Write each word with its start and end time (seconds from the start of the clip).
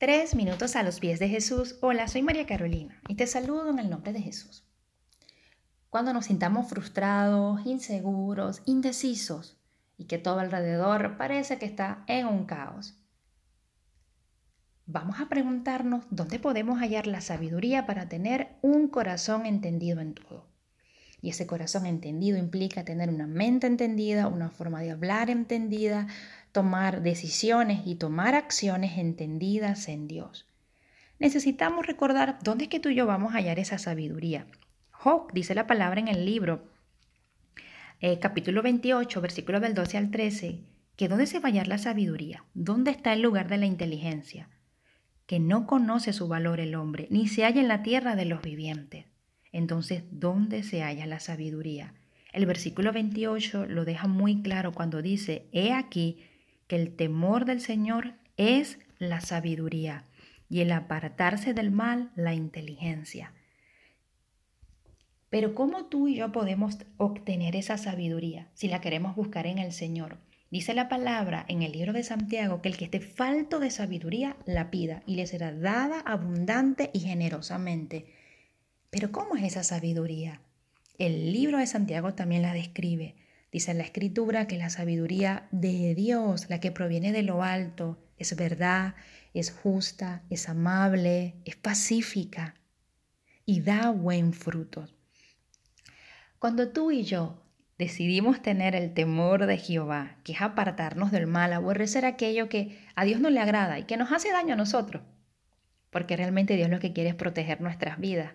Tres 0.00 0.34
minutos 0.34 0.76
a 0.76 0.82
los 0.82 0.98
pies 0.98 1.18
de 1.18 1.28
Jesús. 1.28 1.76
Hola, 1.82 2.08
soy 2.08 2.22
María 2.22 2.46
Carolina 2.46 2.98
y 3.06 3.16
te 3.16 3.26
saludo 3.26 3.68
en 3.68 3.78
el 3.78 3.90
nombre 3.90 4.14
de 4.14 4.22
Jesús. 4.22 4.64
Cuando 5.90 6.14
nos 6.14 6.24
sintamos 6.24 6.70
frustrados, 6.70 7.60
inseguros, 7.66 8.62
indecisos 8.64 9.58
y 9.98 10.06
que 10.06 10.16
todo 10.16 10.38
alrededor 10.38 11.18
parece 11.18 11.58
que 11.58 11.66
está 11.66 12.02
en 12.06 12.28
un 12.28 12.46
caos, 12.46 12.94
vamos 14.86 15.20
a 15.20 15.28
preguntarnos 15.28 16.06
dónde 16.08 16.38
podemos 16.38 16.78
hallar 16.78 17.06
la 17.06 17.20
sabiduría 17.20 17.84
para 17.84 18.08
tener 18.08 18.56
un 18.62 18.88
corazón 18.88 19.44
entendido 19.44 20.00
en 20.00 20.14
todo. 20.14 20.48
Y 21.20 21.28
ese 21.28 21.46
corazón 21.46 21.84
entendido 21.84 22.38
implica 22.38 22.86
tener 22.86 23.10
una 23.10 23.26
mente 23.26 23.66
entendida, 23.66 24.28
una 24.28 24.48
forma 24.48 24.80
de 24.80 24.92
hablar 24.92 25.28
entendida, 25.28 26.06
tomar 26.52 27.02
decisiones 27.02 27.82
y 27.86 27.94
tomar 27.94 28.34
acciones 28.34 28.98
entendidas 28.98 29.88
en 29.88 30.08
Dios. 30.08 30.46
Necesitamos 31.18 31.86
recordar 31.86 32.38
dónde 32.42 32.64
es 32.64 32.70
que 32.70 32.80
tú 32.80 32.88
y 32.88 32.94
yo 32.94 33.06
vamos 33.06 33.34
a 33.34 33.38
hallar 33.38 33.58
esa 33.58 33.78
sabiduría. 33.78 34.46
Job 34.90 35.32
dice 35.32 35.54
la 35.54 35.66
palabra 35.66 36.00
en 36.00 36.08
el 36.08 36.24
libro, 36.24 36.64
eh, 38.00 38.18
capítulo 38.18 38.62
28, 38.62 39.20
versículos 39.20 39.60
del 39.60 39.74
12 39.74 39.98
al 39.98 40.10
13, 40.10 40.60
que 40.96 41.08
dónde 41.08 41.26
se 41.26 41.38
va 41.38 41.48
a 41.48 41.52
hallar 41.52 41.68
la 41.68 41.78
sabiduría, 41.78 42.44
dónde 42.54 42.90
está 42.90 43.12
el 43.12 43.20
lugar 43.20 43.48
de 43.48 43.58
la 43.58 43.66
inteligencia, 43.66 44.48
que 45.26 45.38
no 45.38 45.66
conoce 45.66 46.12
su 46.12 46.26
valor 46.26 46.60
el 46.60 46.74
hombre, 46.74 47.06
ni 47.10 47.28
se 47.28 47.44
halla 47.44 47.60
en 47.60 47.68
la 47.68 47.82
tierra 47.82 48.16
de 48.16 48.24
los 48.24 48.42
vivientes. 48.42 49.04
Entonces, 49.52 50.04
¿dónde 50.10 50.62
se 50.62 50.82
halla 50.82 51.06
la 51.06 51.20
sabiduría? 51.20 51.94
El 52.32 52.46
versículo 52.46 52.92
28 52.92 53.66
lo 53.66 53.84
deja 53.84 54.06
muy 54.06 54.42
claro 54.42 54.72
cuando 54.72 55.02
dice, 55.02 55.48
he 55.52 55.72
aquí 55.72 56.24
que 56.70 56.76
el 56.76 56.94
temor 56.94 57.46
del 57.46 57.60
Señor 57.60 58.14
es 58.36 58.78
la 59.00 59.20
sabiduría 59.20 60.04
y 60.48 60.60
el 60.60 60.70
apartarse 60.70 61.52
del 61.52 61.72
mal 61.72 62.12
la 62.14 62.32
inteligencia. 62.32 63.32
Pero 65.30 65.56
¿cómo 65.56 65.86
tú 65.86 66.06
y 66.06 66.14
yo 66.14 66.30
podemos 66.30 66.78
obtener 66.96 67.56
esa 67.56 67.76
sabiduría 67.76 68.46
si 68.54 68.68
la 68.68 68.80
queremos 68.80 69.16
buscar 69.16 69.48
en 69.48 69.58
el 69.58 69.72
Señor? 69.72 70.18
Dice 70.52 70.72
la 70.72 70.88
palabra 70.88 71.44
en 71.48 71.62
el 71.62 71.72
libro 71.72 71.92
de 71.92 72.04
Santiago 72.04 72.62
que 72.62 72.68
el 72.68 72.76
que 72.76 72.84
esté 72.84 73.00
falto 73.00 73.58
de 73.58 73.72
sabiduría 73.72 74.36
la 74.46 74.70
pida 74.70 75.02
y 75.06 75.16
le 75.16 75.26
será 75.26 75.50
dada 75.52 75.98
abundante 75.98 76.90
y 76.92 77.00
generosamente. 77.00 78.06
Pero 78.90 79.10
¿cómo 79.10 79.34
es 79.34 79.42
esa 79.42 79.64
sabiduría? 79.64 80.40
El 80.98 81.32
libro 81.32 81.58
de 81.58 81.66
Santiago 81.66 82.14
también 82.14 82.42
la 82.42 82.54
describe. 82.54 83.16
Dice 83.52 83.72
en 83.72 83.78
la 83.78 83.84
escritura 83.84 84.46
que 84.46 84.58
la 84.58 84.70
sabiduría 84.70 85.48
de 85.50 85.94
Dios, 85.94 86.48
la 86.48 86.60
que 86.60 86.70
proviene 86.70 87.10
de 87.12 87.22
lo 87.22 87.42
alto, 87.42 87.98
es 88.16 88.36
verdad, 88.36 88.94
es 89.34 89.50
justa, 89.50 90.22
es 90.30 90.48
amable, 90.48 91.34
es 91.44 91.56
pacífica 91.56 92.54
y 93.44 93.60
da 93.60 93.90
buen 93.90 94.32
fruto. 94.32 94.88
Cuando 96.38 96.68
tú 96.68 96.92
y 96.92 97.02
yo 97.02 97.42
decidimos 97.76 98.40
tener 98.40 98.76
el 98.76 98.94
temor 98.94 99.46
de 99.46 99.58
Jehová, 99.58 100.16
que 100.22 100.32
es 100.32 100.42
apartarnos 100.42 101.10
del 101.10 101.26
mal, 101.26 101.52
aborrecer 101.52 102.04
aquello 102.04 102.48
que 102.48 102.78
a 102.94 103.04
Dios 103.04 103.20
no 103.20 103.30
le 103.30 103.40
agrada 103.40 103.78
y 103.78 103.84
que 103.84 103.96
nos 103.96 104.12
hace 104.12 104.30
daño 104.30 104.54
a 104.54 104.56
nosotros, 104.56 105.02
porque 105.90 106.16
realmente 106.16 106.56
Dios 106.56 106.70
lo 106.70 106.78
que 106.78 106.92
quiere 106.92 107.10
es 107.10 107.16
proteger 107.16 107.60
nuestras 107.60 107.98
vidas 107.98 108.32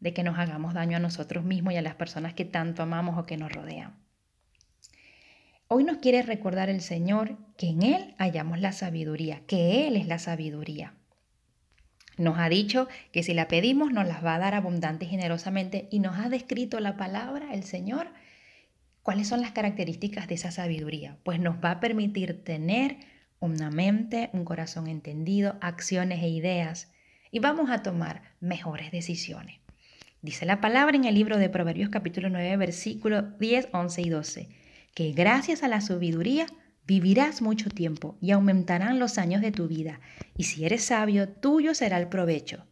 de 0.00 0.12
que 0.12 0.24
nos 0.24 0.38
hagamos 0.38 0.74
daño 0.74 0.98
a 0.98 1.00
nosotros 1.00 1.44
mismos 1.44 1.72
y 1.72 1.76
a 1.76 1.82
las 1.82 1.94
personas 1.94 2.34
que 2.34 2.44
tanto 2.44 2.82
amamos 2.82 3.16
o 3.18 3.24
que 3.24 3.36
nos 3.36 3.52
rodean. 3.52 4.01
Hoy 5.74 5.84
nos 5.84 5.96
quiere 5.96 6.20
recordar 6.20 6.68
el 6.68 6.82
Señor 6.82 7.38
que 7.56 7.70
en 7.70 7.82
Él 7.82 8.14
hallamos 8.18 8.60
la 8.60 8.72
sabiduría, 8.72 9.40
que 9.46 9.88
Él 9.88 9.96
es 9.96 10.06
la 10.06 10.18
sabiduría. 10.18 10.92
Nos 12.18 12.38
ha 12.38 12.50
dicho 12.50 12.88
que 13.10 13.22
si 13.22 13.32
la 13.32 13.48
pedimos 13.48 13.90
nos 13.90 14.06
las 14.06 14.22
va 14.22 14.34
a 14.34 14.38
dar 14.38 14.54
abundante 14.54 15.06
y 15.06 15.08
generosamente 15.08 15.88
y 15.90 16.00
nos 16.00 16.18
ha 16.18 16.28
descrito 16.28 16.78
la 16.78 16.98
palabra, 16.98 17.54
el 17.54 17.62
Señor, 17.62 18.08
cuáles 19.02 19.28
son 19.28 19.40
las 19.40 19.52
características 19.52 20.28
de 20.28 20.34
esa 20.34 20.50
sabiduría. 20.50 21.16
Pues 21.22 21.40
nos 21.40 21.56
va 21.64 21.70
a 21.70 21.80
permitir 21.80 22.44
tener 22.44 22.98
una 23.40 23.70
mente, 23.70 24.28
un 24.34 24.44
corazón 24.44 24.88
entendido, 24.88 25.56
acciones 25.62 26.22
e 26.22 26.28
ideas 26.28 26.92
y 27.30 27.38
vamos 27.38 27.70
a 27.70 27.82
tomar 27.82 28.20
mejores 28.40 28.92
decisiones. 28.92 29.58
Dice 30.20 30.44
la 30.44 30.60
palabra 30.60 30.98
en 30.98 31.06
el 31.06 31.14
libro 31.14 31.38
de 31.38 31.48
Proverbios 31.48 31.88
capítulo 31.88 32.28
9, 32.28 32.58
versículos 32.58 33.38
10, 33.38 33.70
11 33.72 34.02
y 34.02 34.08
12 34.10 34.61
que 34.94 35.12
gracias 35.12 35.62
a 35.62 35.68
la 35.68 35.80
sabiduría 35.80 36.46
vivirás 36.86 37.42
mucho 37.42 37.70
tiempo 37.70 38.16
y 38.20 38.32
aumentarán 38.32 38.98
los 38.98 39.18
años 39.18 39.40
de 39.40 39.52
tu 39.52 39.68
vida, 39.68 40.00
y 40.36 40.44
si 40.44 40.64
eres 40.64 40.84
sabio, 40.84 41.28
tuyo 41.28 41.74
será 41.74 41.98
el 41.98 42.08
provecho. 42.08 42.66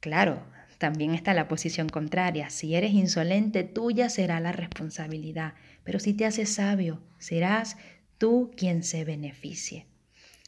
Claro, 0.00 0.42
también 0.78 1.14
está 1.14 1.34
la 1.34 1.48
posición 1.48 1.88
contraria, 1.88 2.50
si 2.50 2.74
eres 2.74 2.92
insolente, 2.92 3.64
tuya 3.64 4.08
será 4.10 4.40
la 4.40 4.52
responsabilidad, 4.52 5.54
pero 5.84 6.00
si 6.00 6.14
te 6.14 6.26
haces 6.26 6.52
sabio, 6.52 7.02
serás 7.18 7.76
tú 8.18 8.50
quien 8.56 8.82
se 8.82 9.04
beneficie. 9.04 9.86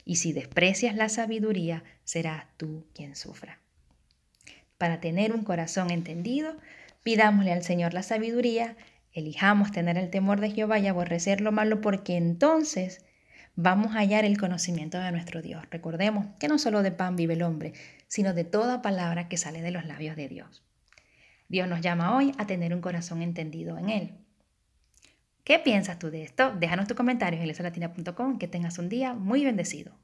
Y 0.04 0.16
si 0.16 0.32
desprecias 0.32 0.96
la 0.96 1.08
sabiduría, 1.08 1.84
serás 2.04 2.46
tú 2.56 2.86
quien 2.94 3.14
sufra. 3.14 3.60
Para 4.78 5.00
tener 5.00 5.32
un 5.32 5.44
corazón 5.44 5.90
entendido, 5.90 6.56
pidámosle 7.02 7.52
al 7.52 7.62
Señor 7.62 7.94
la 7.94 8.02
sabiduría 8.02 8.76
Elijamos 9.12 9.72
tener 9.72 9.98
el 9.98 10.10
temor 10.10 10.40
de 10.40 10.50
Jehová 10.50 10.78
y 10.78 10.86
aborrecer 10.86 11.40
lo 11.40 11.52
malo 11.52 11.80
porque 11.80 12.16
entonces 12.16 13.04
vamos 13.56 13.94
a 13.94 14.00
hallar 14.00 14.24
el 14.24 14.38
conocimiento 14.38 14.98
de 15.00 15.10
nuestro 15.12 15.42
Dios. 15.42 15.64
Recordemos 15.70 16.26
que 16.38 16.48
no 16.48 16.58
solo 16.58 16.82
de 16.82 16.92
pan 16.92 17.16
vive 17.16 17.34
el 17.34 17.42
hombre, 17.42 17.72
sino 18.06 18.34
de 18.34 18.44
toda 18.44 18.82
palabra 18.82 19.28
que 19.28 19.36
sale 19.36 19.62
de 19.62 19.70
los 19.70 19.84
labios 19.84 20.16
de 20.16 20.28
Dios. 20.28 20.62
Dios 21.48 21.66
nos 21.66 21.80
llama 21.80 22.16
hoy 22.16 22.32
a 22.38 22.46
tener 22.46 22.74
un 22.74 22.80
corazón 22.80 23.22
entendido 23.22 23.78
en 23.78 23.88
Él. 23.88 24.14
¿Qué 25.44 25.58
piensas 25.58 25.98
tú 25.98 26.10
de 26.10 26.22
esto? 26.22 26.52
Déjanos 26.52 26.86
tus 26.86 26.96
comentarios 26.96 27.40
en 27.40 27.48
lesalatina.com. 27.48 28.38
Que 28.38 28.48
tengas 28.48 28.78
un 28.78 28.90
día 28.90 29.14
muy 29.14 29.46
bendecido. 29.46 29.98